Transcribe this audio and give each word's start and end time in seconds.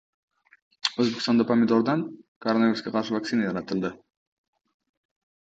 O‘zbekistonda 1.03 1.45
pomidordan 1.51 2.01
koronavirusga 2.47 2.95
qarshi 2.97 3.15
vaksina 3.19 3.47
yaratildi 3.49 3.95